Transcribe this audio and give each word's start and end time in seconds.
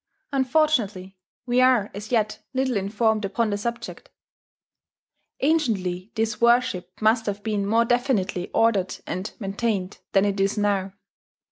Unfortunately 0.31 1.19
we 1.45 1.61
are 1.61 1.91
as 1.93 2.11
yet 2.11 2.39
little 2.55 2.75
informed 2.75 3.23
upon 3.23 3.51
the 3.51 3.57
subject. 3.59 4.09
Anciently 5.41 6.11
this 6.15 6.41
worship 6.41 6.99
must 6.99 7.27
have 7.27 7.43
been 7.43 7.67
more 7.67 7.85
definitely 7.85 8.49
ordered 8.51 8.97
and 9.05 9.31
maintained 9.39 9.99
than 10.13 10.25
it 10.25 10.39
is 10.39 10.57
now. 10.57 10.93